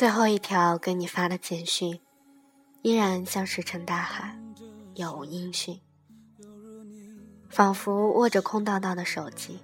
[0.00, 2.00] 最后一条给你发的简讯，
[2.80, 4.34] 依然像石沉大海，
[4.94, 5.78] 杳无音讯，
[7.50, 9.60] 仿佛握着空荡荡的手机，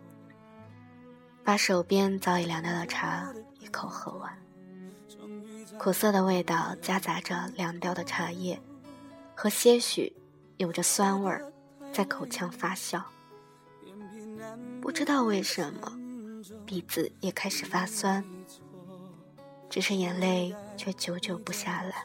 [1.43, 4.39] 把手边早已凉掉的茶一口喝完，
[5.79, 8.61] 苦涩的味道夹杂着凉掉的茶叶，
[9.35, 10.15] 和些许
[10.59, 11.51] 有着酸味儿，
[11.95, 13.03] 在口腔发酵。
[14.83, 15.99] 不知道为什么，
[16.67, 18.23] 鼻子也开始发酸。
[19.69, 22.05] 只是眼泪却久久不下来，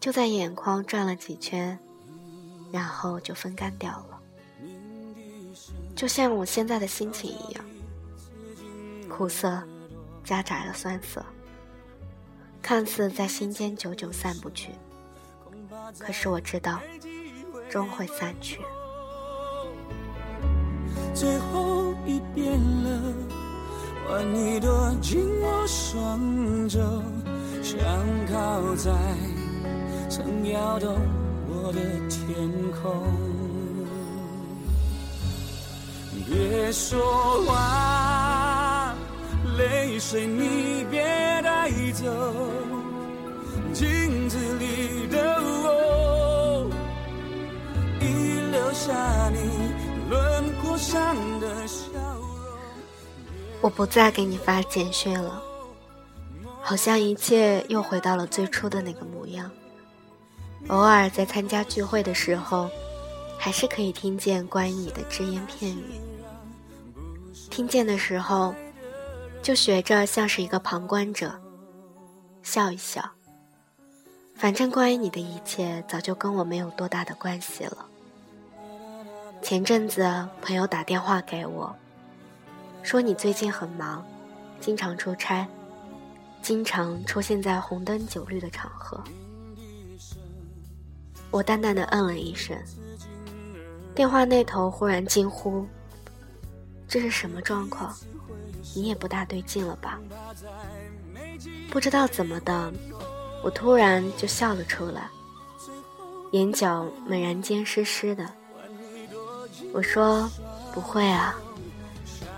[0.00, 1.78] 就在眼眶转了几圈，
[2.72, 4.20] 然后就风干掉了，
[5.94, 7.64] 就像我现在的心情一样，
[9.08, 9.62] 苦涩
[10.24, 11.24] 夹杂了酸涩，
[12.60, 14.70] 看似在心间久久散不去，
[15.98, 16.80] 可是我知道，
[17.70, 18.60] 终会散去。
[21.14, 23.43] 最后一遍了。
[24.06, 26.78] 换你躲进我双肘，
[27.62, 27.78] 想
[28.30, 28.90] 靠在
[30.08, 30.94] 曾摇动
[31.48, 32.50] 我的天
[32.82, 33.02] 空。
[36.26, 37.00] 别说
[37.46, 38.94] 话，
[39.58, 41.02] 泪水你别
[41.42, 42.04] 带走，
[43.72, 46.70] 镜子里的我，
[48.00, 48.04] 已
[48.50, 49.38] 留下你
[50.10, 51.43] 轮廓上的。
[53.64, 55.42] 我不再给你发简讯了，
[56.60, 59.50] 好像一切又回到了最初的那个模样。
[60.68, 62.68] 偶尔在参加聚会的时候，
[63.38, 65.98] 还是可以听见关于你的只言片语。
[67.48, 68.54] 听见的时候，
[69.42, 71.32] 就学着像是一个旁观者，
[72.42, 73.02] 笑一笑。
[74.34, 77.86] 反正关于你的一切，早就跟我没有多大的关系了。
[79.40, 81.74] 前阵子朋友打电话给我。
[82.84, 84.04] 说你最近很忙，
[84.60, 85.48] 经常出差，
[86.42, 89.02] 经常出现在红灯酒绿的场合。
[91.30, 92.54] 我淡淡的嗯了一声，
[93.94, 95.66] 电话那头忽然惊呼
[96.86, 97.96] ：“这是什么状况？
[98.74, 99.98] 你也不大对劲了吧？”
[101.72, 102.70] 不知道怎么的，
[103.42, 105.08] 我突然就笑了出来，
[106.32, 108.30] 眼角猛然间湿湿的。
[109.72, 110.30] 我说
[110.74, 111.34] ：“不会啊。”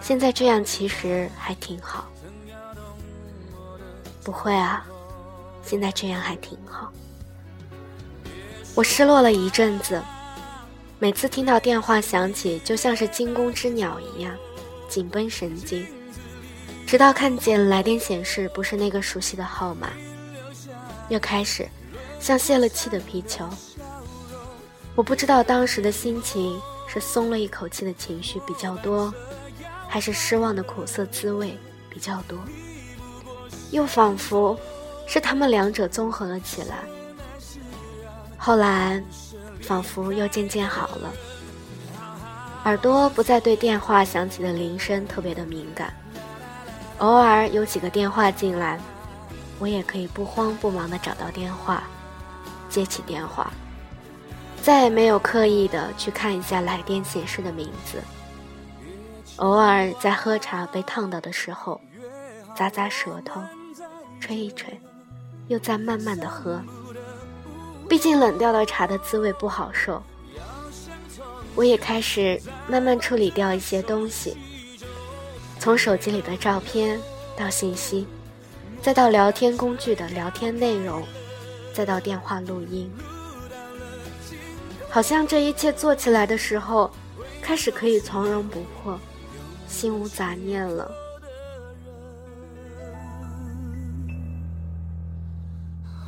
[0.06, 2.06] 现在这样其实还挺好，
[4.22, 4.86] 不会啊，
[5.64, 6.92] 现在这样还挺好。
[8.76, 10.00] 我失落了一阵子，
[11.00, 14.32] 每次听到电话响起，就像是惊弓之鸟一样，
[14.88, 15.84] 紧绷神经。
[16.86, 19.88] 直到看见来电显示不是那个熟悉的号码，
[21.08, 21.68] 又开始
[22.20, 23.44] 像泄了气的皮球。
[24.94, 26.56] 我不知道当时的心情
[26.86, 29.12] 是松了一口气的情绪比较多。
[29.88, 31.56] 还是失望的苦涩滋味
[31.88, 32.38] 比较多，
[33.70, 34.58] 又仿佛
[35.06, 36.76] 是他们两者综合了起来。
[38.36, 39.02] 后来，
[39.62, 41.12] 仿佛又渐渐好了，
[42.64, 45.92] 耳朵不再对电话响起的铃声特别的敏感，
[46.98, 48.78] 偶尔有几个电话进来，
[49.58, 51.82] 我也可以不慌不忙的找到电话，
[52.68, 53.50] 接起电话，
[54.62, 58.00] 再也没有刻意的去看一下来电显示的名字。
[59.36, 61.78] 偶尔在喝茶被烫到的时候，
[62.56, 63.40] 咂咂舌头，
[64.18, 64.80] 吹一吹，
[65.48, 66.60] 又再慢慢的喝。
[67.86, 70.02] 毕竟冷掉的茶的滋味不好受。
[71.54, 74.36] 我也开始慢慢处理掉一些东西，
[75.58, 76.98] 从手机里的照片
[77.36, 78.06] 到信息，
[78.80, 81.02] 再到聊天工具的聊天内容，
[81.74, 82.90] 再到电话录音。
[84.88, 86.90] 好像这一切做起来的时候，
[87.42, 88.98] 开始可以从容不迫。
[89.66, 90.90] 心无杂念了。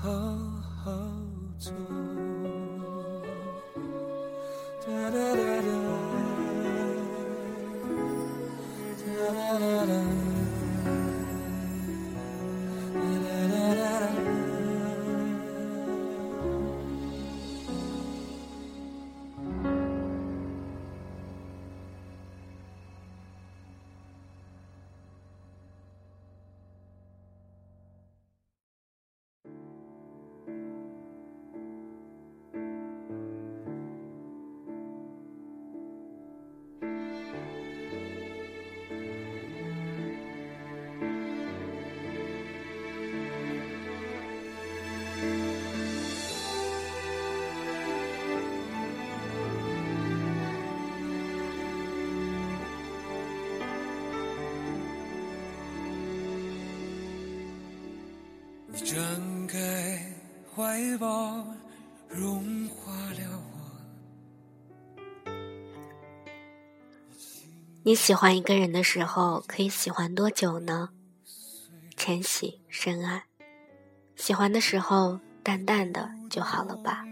[0.00, 0.10] 好
[0.84, 0.92] 好
[1.58, 1.72] 走
[58.84, 59.58] 张开
[60.54, 61.44] 怀抱，
[62.08, 63.42] 融化了
[65.26, 65.30] 我。
[67.82, 70.90] 你喜欢一个人的时候，可以喜欢多久呢？
[71.96, 73.24] 晨曦深爱，
[74.14, 77.04] 喜欢的时候淡淡的就好了吧。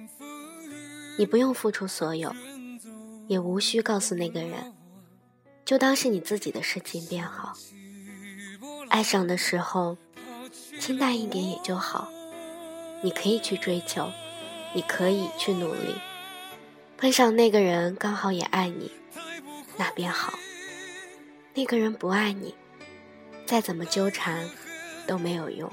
[1.18, 2.32] 你不用付出所有，
[3.26, 4.72] 也无需告诉那个人，
[5.64, 7.54] 就当是你自己的事情便好。
[8.88, 9.98] 爱上的时候。
[10.86, 12.08] 清淡一点也就好，
[13.02, 14.08] 你可以去追求，
[14.72, 15.96] 你可以去努力。
[16.96, 18.92] 碰上那个人刚好也爱你，
[19.76, 20.38] 那便好。
[21.54, 22.54] 那个人不爱你，
[23.46, 24.48] 再怎么纠缠
[25.08, 25.68] 都没有用。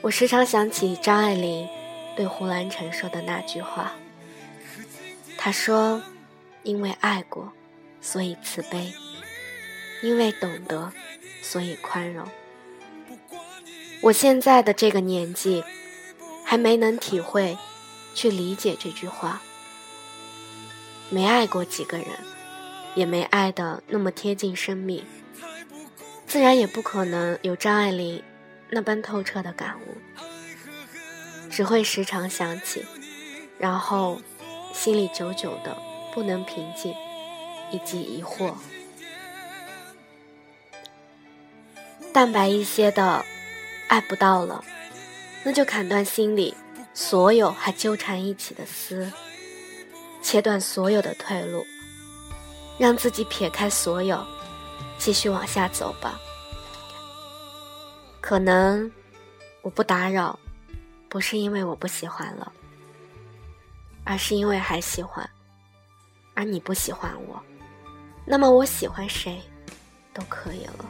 [0.00, 1.68] 我时常想起张爱玲
[2.14, 3.94] 对胡兰成说的那句话，
[5.36, 6.00] 她说
[6.62, 7.52] ：“因为爱过，
[8.00, 8.92] 所以慈悲；
[10.04, 10.92] 因为懂得，
[11.42, 12.24] 所以宽容。”
[14.02, 15.62] 我现在的这个年纪，
[16.42, 17.58] 还没能体会、
[18.14, 19.42] 去理解这句话。
[21.10, 22.06] 没爱过几个人，
[22.94, 25.04] 也没爱的那么贴近生命，
[26.26, 28.22] 自然也不可能有张爱玲
[28.70, 29.98] 那般透彻的感悟。
[31.50, 32.82] 只会时常想起，
[33.58, 34.22] 然后
[34.72, 35.76] 心里久久的
[36.14, 36.94] 不能平静，
[37.70, 38.54] 以及疑惑。
[42.14, 43.26] 淡白一些的。
[43.90, 44.64] 爱不到了，
[45.42, 46.54] 那就砍断心里
[46.94, 49.10] 所有还纠缠一起的丝，
[50.22, 51.66] 切断所有的退路，
[52.78, 54.24] 让自己撇开所有，
[54.96, 56.20] 继续往下走吧。
[58.20, 58.88] 可能
[59.60, 60.38] 我不打扰，
[61.08, 62.52] 不是因为我不喜欢了，
[64.04, 65.28] 而是因为还喜欢，
[66.34, 67.42] 而你不喜欢我，
[68.24, 69.42] 那么我喜欢谁
[70.14, 70.84] 都可以了。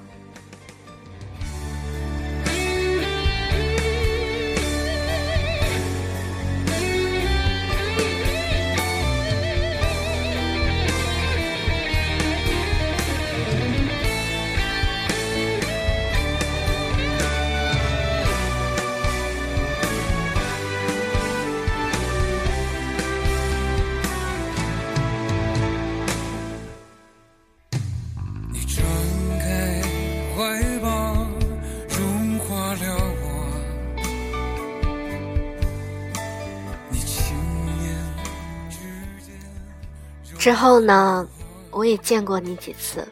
[40.40, 41.28] 之后呢，
[41.70, 43.06] 我也见过你几次，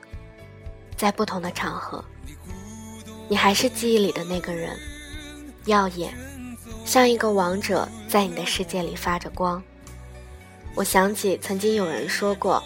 [0.96, 2.02] 在不同的场合，
[3.28, 4.75] 你还是记忆里的那个人，
[5.66, 6.10] 耀眼，
[6.86, 9.62] 像一个王者，在你的世界里发着光。
[10.75, 12.64] 我想起曾经有人说过，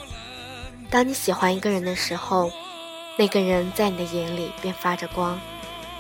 [0.89, 2.49] 当你喜欢一个人的时候，
[3.19, 5.41] 那个人在你的眼里便发着光，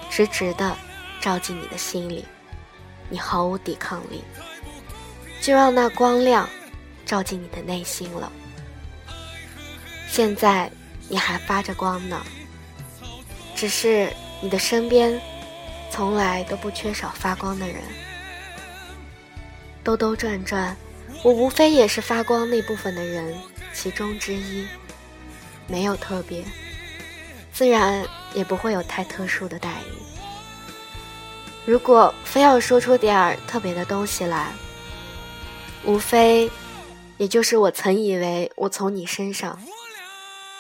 [0.08, 0.76] 直直的
[1.20, 2.24] 照进你的心里，
[3.10, 4.22] 你毫无抵抗力，
[5.40, 6.48] 就让那光亮
[7.04, 8.30] 照进你的内心了。
[10.12, 10.70] 现在
[11.08, 12.22] 你还发着光呢，
[13.56, 14.12] 只是
[14.42, 15.18] 你的身边
[15.90, 17.76] 从来都不缺少发光的人。
[19.82, 20.76] 兜兜转转，
[21.22, 23.34] 我无非也是发光那部分的人
[23.72, 24.66] 其中之一，
[25.66, 26.44] 没有特别，
[27.50, 28.04] 自然
[28.34, 29.96] 也不会有太特殊的待遇。
[31.64, 34.52] 如果非要说出点儿特别的东西来，
[35.86, 36.50] 无非
[37.16, 39.58] 也就是我曾以为我从你身上。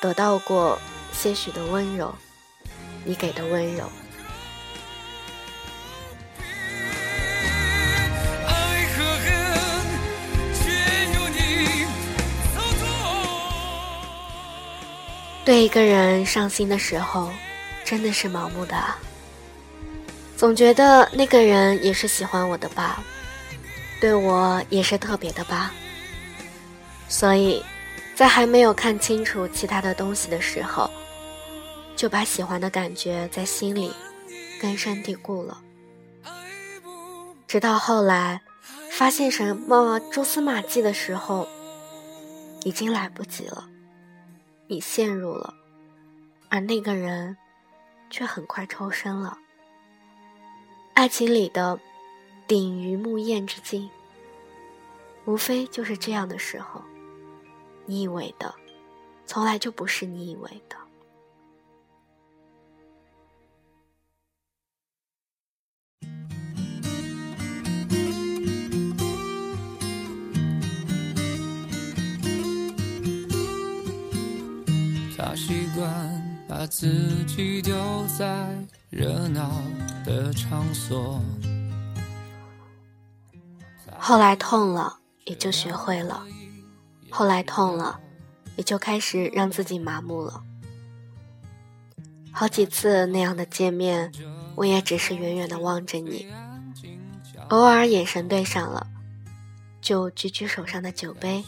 [0.02, 0.76] 得到过
[1.12, 2.12] 些许的温柔，
[3.04, 3.88] 你给的温柔。
[15.44, 17.30] 对一个人上心的时候，
[17.84, 18.76] 真的是盲目的，
[20.36, 23.00] 总觉得那个人也是喜欢我的吧，
[24.00, 25.72] 对我也是特别的吧，
[27.08, 27.62] 所以。
[28.22, 30.88] 在还没有看清楚其他的东西的时候，
[31.96, 33.90] 就把喜欢的感觉在心里
[34.60, 35.60] 根深蒂固了。
[37.48, 38.40] 直到后来
[38.92, 41.48] 发现什么蛛丝马迹的时候，
[42.62, 43.68] 已经来不及了。
[44.68, 45.52] 你陷入了，
[46.48, 47.36] 而那个人
[48.08, 49.36] 却很快抽身了。
[50.94, 51.76] 爱情里的
[52.46, 53.90] 顶于木艳之境，
[55.24, 56.80] 无非就是这样的时候。
[57.92, 58.54] 你以为的，
[59.26, 60.76] 从来就不是你以为的。
[75.14, 76.88] 他习惯把自
[77.26, 77.76] 己丢
[78.18, 78.48] 在
[78.88, 79.50] 热闹
[80.06, 81.20] 的场所。
[83.98, 86.26] 后来痛了，也就学会了；
[87.12, 88.00] 后来痛了，
[88.56, 90.42] 也就开始让自己麻木了。
[92.32, 94.10] 好几次那样的见面，
[94.56, 96.26] 我也只是远远的望着你，
[97.50, 98.86] 偶尔眼神对上了，
[99.82, 101.44] 就举举手上的酒杯，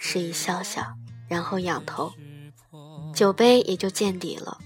[0.00, 0.96] 示意笑笑，
[1.28, 2.12] 然后仰头，
[3.14, 4.58] 酒杯也就见底了，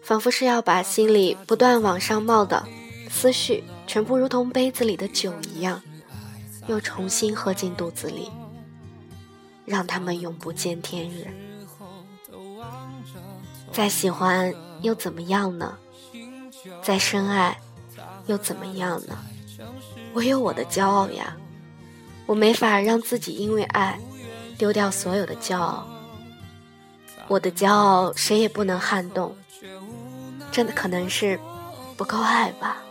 [0.00, 2.64] 仿佛是要把心里不断往上冒的
[3.10, 5.82] 思绪，全部如同杯子里的酒一样，
[6.68, 8.30] 又重新喝进肚子里，
[9.66, 11.26] 让他们永不见天日。
[13.70, 14.54] 再喜欢。
[14.82, 15.78] 又怎么样呢？
[16.82, 17.58] 再深爱，
[18.26, 19.16] 又怎么样呢？
[20.12, 21.34] 我有我的骄傲呀，
[22.26, 23.98] 我没法让自己因为爱
[24.58, 25.88] 丢掉所有的骄傲。
[27.26, 29.34] 我的骄傲谁也不能撼动，
[30.52, 31.40] 真的可能是
[31.96, 32.82] 不够爱吧，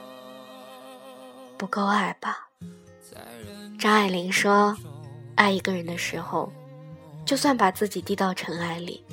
[1.56, 2.50] 不够爱吧。
[3.80, 4.76] 张爱玲说，
[5.36, 6.52] 爱一个人的时候，
[7.26, 9.04] 就算把自己低到尘埃里。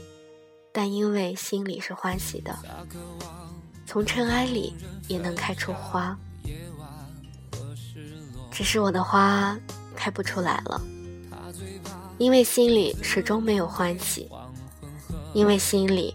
[0.74, 2.58] 但因为心里是欢喜的，
[3.86, 4.74] 从尘埃里
[5.06, 6.16] 也能开出花，
[8.50, 9.54] 只是我的花
[9.94, 10.80] 开不出来了，
[12.16, 14.30] 因为心里始终没有欢喜，
[15.34, 16.14] 因为心里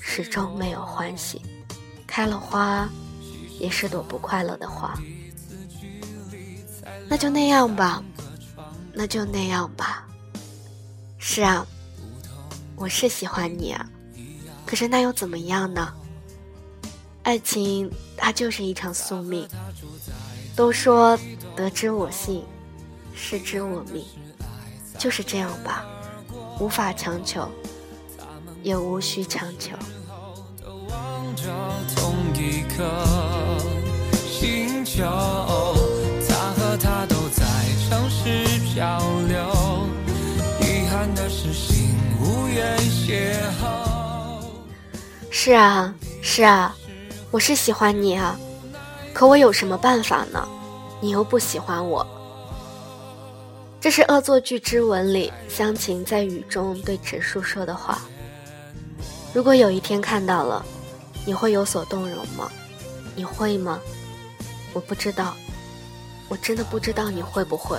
[0.00, 1.42] 始终没有欢喜，
[2.06, 2.88] 开了花
[3.60, 4.98] 也是朵不快乐的花，
[7.10, 8.02] 那就那样吧，
[8.94, 10.07] 那就那样吧，
[11.18, 11.66] 是啊，
[12.76, 13.90] 我是喜欢你啊。
[14.64, 15.92] 可是那又怎么样呢？
[17.24, 19.46] 爱情它就是一场宿命。
[20.56, 21.18] 都说
[21.54, 22.44] 得之我幸，
[23.14, 24.04] 失之我命，
[24.98, 25.84] 就是这样吧，
[26.58, 27.48] 无法强求，
[28.64, 29.76] 也无需强求。
[45.30, 46.76] 是啊，是啊，
[47.30, 48.38] 我是喜欢你啊，
[49.14, 50.46] 可我有什么办法呢？
[51.00, 52.06] 你又不喜欢我。
[53.80, 57.98] 这是《恶作剧之吻》里湘琴在雨中对直树说的话。
[59.32, 60.62] 如果有一天看到了，
[61.24, 62.50] 你会有所动容吗？
[63.14, 63.80] 你会吗？
[64.74, 65.34] 我不知道，
[66.28, 67.78] 我真的不知道你会不会。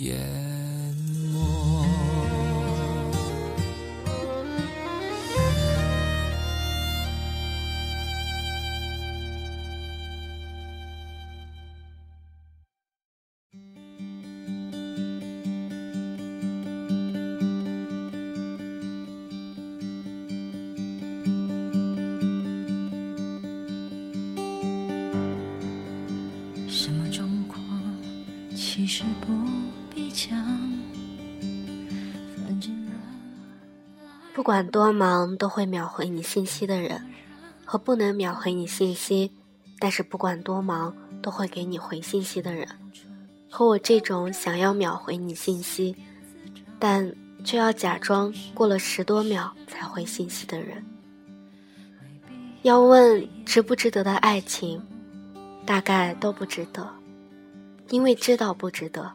[0.00, 0.37] Yeah.
[34.48, 37.04] 管多忙，都会秒回你信息的人，
[37.66, 39.30] 和不能秒回你信息，
[39.78, 42.66] 但是不管多忙都会给你回信息的人，
[43.50, 45.94] 和我这种想要秒回你信息，
[46.78, 47.14] 但
[47.44, 50.82] 却要假装过了十多秒才回信息的人。
[52.62, 54.82] 要问值不值得的爱情，
[55.66, 56.88] 大概都不值得，
[57.90, 59.12] 因为知道不值得。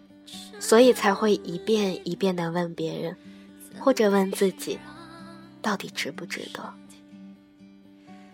[0.60, 3.18] 所以才会一遍一遍的问别人，
[3.80, 4.78] 或者问自己，
[5.64, 6.74] 到底值不值得？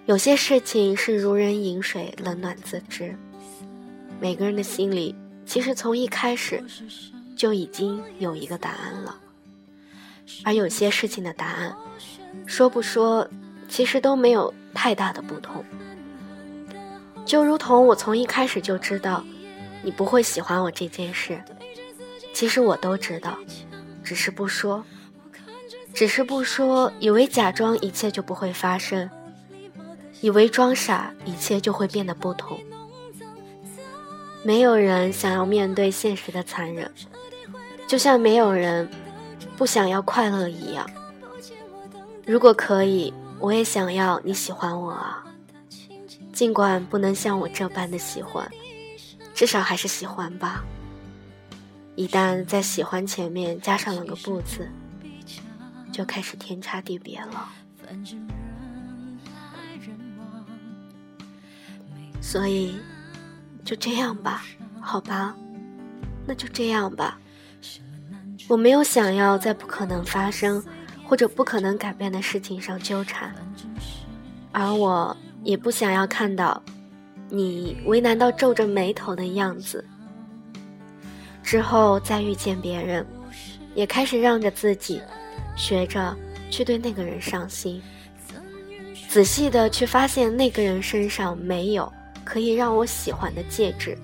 [0.06, 3.16] 有些事情是如人饮水，冷暖自知。
[4.20, 6.62] 每个人的心里，其实从一开始
[7.38, 9.16] 就已经有一个答案了。
[10.44, 11.78] 而有些事情的答案，
[12.46, 13.30] 说不说，
[13.70, 15.64] 其实都没有太大的不同。
[17.26, 19.24] 就如同我从一开始就知道，
[19.84, 21.40] 你不会喜欢我这件事。
[22.34, 23.38] 其实我都知道，
[24.04, 24.84] 只是不说，
[25.94, 29.10] 只是不说，以为假装一切就不会发生，
[30.22, 32.58] 以为装傻，一切就会变得不同。
[34.44, 36.90] 没有人想要面对现实的残忍，
[37.88, 38.90] 就像没有人
[39.58, 40.90] 不想要快乐一样。
[42.26, 45.26] 如果可以，我也想要你喜欢我啊，
[46.32, 48.50] 尽管不能像我这般的喜欢，
[49.34, 50.64] 至少还是喜欢吧。
[51.96, 54.70] 一旦在喜欢前面加上了个不字，
[55.92, 57.50] 就开始天差地别了。
[62.22, 62.76] 所以，
[63.64, 64.44] 就这样吧，
[64.80, 65.36] 好吧，
[66.28, 67.20] 那就这样吧。
[68.48, 70.64] 我没有想要在不可能发生
[71.06, 73.34] 或者不可能改变的事情上纠缠，
[74.52, 76.62] 而我也不想要看到
[77.30, 79.84] 你为难到皱着眉头的样子。
[81.42, 83.06] 之后再遇见别人，
[83.74, 85.02] 也开始让着自己，
[85.56, 86.16] 学着
[86.50, 87.82] 去对那个人上心，
[89.08, 91.92] 仔细的去发现那个人身上没有
[92.24, 93.98] 可以让我喜欢的戒指。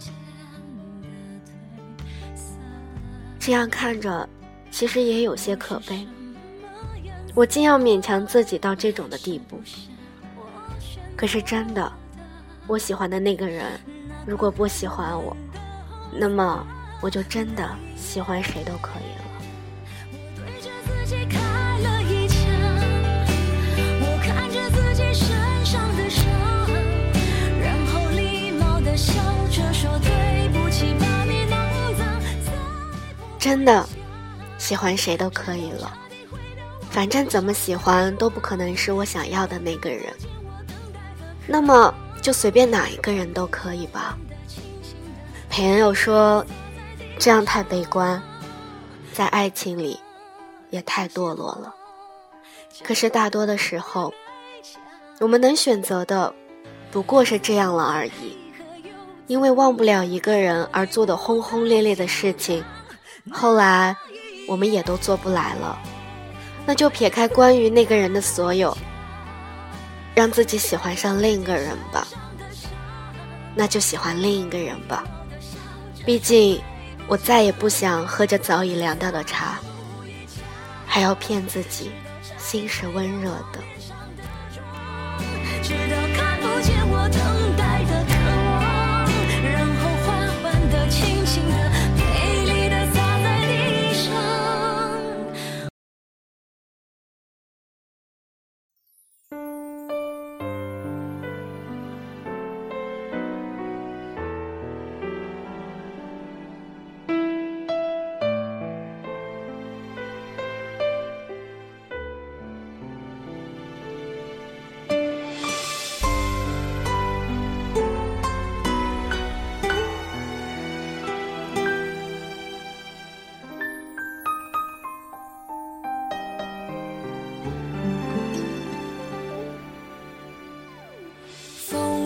[3.40, 4.28] 这样看着，
[4.72, 6.08] 其实也有些可悲。
[7.34, 9.62] 我竟要勉强自己到这种的地步。
[11.16, 11.92] 可是真的，
[12.68, 13.80] 我喜欢的那个人，
[14.26, 15.36] 如果不喜欢我，
[16.12, 16.66] 那么。
[17.02, 19.25] 我就真的喜欢谁都可以了。
[33.46, 33.88] 真的
[34.58, 35.96] 喜欢谁都可以了，
[36.90, 40.12] 反正怎么喜欢都不可能是我想要的那个人。
[41.46, 44.18] 那么就随便哪一个人都可以吧。
[45.52, 46.44] 朋友说。
[47.18, 48.22] 这样太悲观，
[49.14, 49.98] 在爱情里
[50.70, 51.74] 也太堕落了。
[52.84, 54.14] 可是大多的时候，
[55.22, 56.34] 我们能选择的
[56.92, 58.38] 不过是这样了而已。
[59.28, 62.62] 因为忘不了一个人而做的轰轰烈烈的事情，
[63.32, 63.96] 后来
[64.48, 65.78] 我们也都做不来了。
[66.66, 68.76] 那就撇开关于那个人的所有，
[70.14, 72.08] 让自己喜欢上另一个人吧。
[73.56, 75.04] 那就喜欢另一个人吧，
[76.06, 76.62] 毕竟。
[77.08, 79.60] 我再也不想喝着早已凉掉的茶，
[80.88, 81.92] 还要骗自己，
[82.40, 83.60] 心是温热的。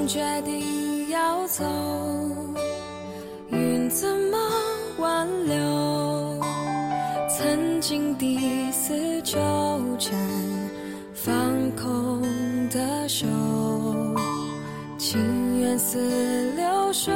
[0.10, 1.64] 决定要走，
[3.52, 4.38] 云怎么
[4.98, 6.42] 挽留？
[7.30, 9.38] 曾经第四纠
[10.00, 10.12] 缠，
[11.14, 11.32] 放
[11.76, 12.24] 空
[12.70, 13.28] 的手，
[14.98, 16.00] 情缘似
[16.56, 17.14] 流水，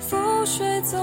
[0.00, 0.98] 覆水总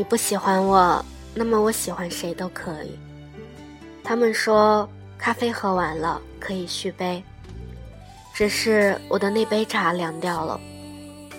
[0.00, 2.98] 你不喜欢我，那么我喜欢谁都可以。
[4.02, 7.22] 他们说咖啡喝完了可以续杯，
[8.32, 10.58] 只是我的那杯茶凉掉了，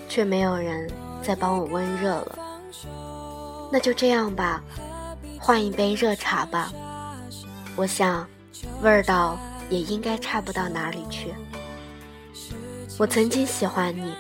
[0.08, 0.88] 却没有人
[1.24, 2.38] 再帮我温热了。
[3.72, 4.62] 那就这样吧，
[5.40, 6.72] 换一杯热茶吧。
[7.76, 8.28] 我想，
[8.84, 9.40] 味道
[9.72, 11.34] 也应该差不到哪里去。
[13.00, 14.14] 我曾经喜欢你，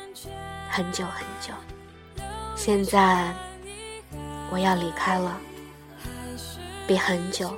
[0.67, 1.53] 很久很久。
[2.55, 3.31] 现在
[4.51, 5.37] 我要离开了，
[6.85, 7.57] 比很久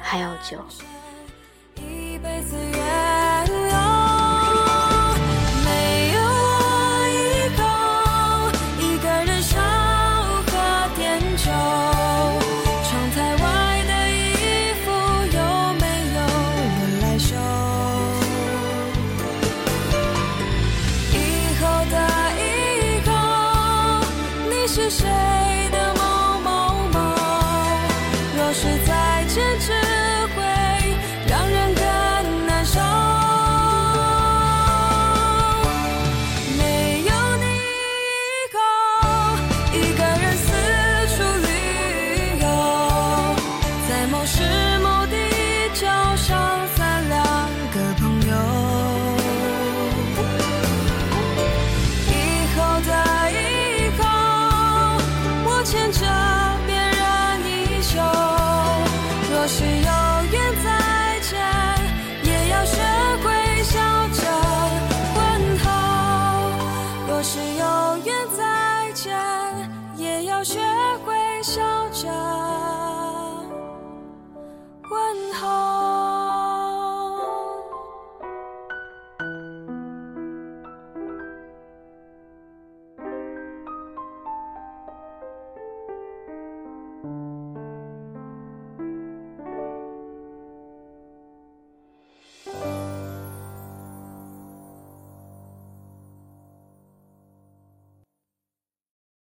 [0.00, 0.62] 还要久。
[1.76, 2.54] 一辈子